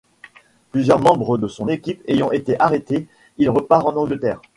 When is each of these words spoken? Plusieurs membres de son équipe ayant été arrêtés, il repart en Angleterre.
Plusieurs 0.71 0.97
membres 0.97 1.37
de 1.37 1.47
son 1.47 1.67
équipe 1.67 2.01
ayant 2.07 2.31
été 2.31 2.59
arrêtés, 2.59 3.07
il 3.37 3.51
repart 3.51 3.85
en 3.85 3.95
Angleterre. 3.97 4.41